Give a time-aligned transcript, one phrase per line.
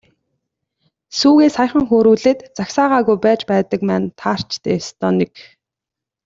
[1.17, 5.31] Сүүгээ саяхан хөөрүүлээд загсаагаагүй байж байдаг маань таарч дээ, ёстой нэг.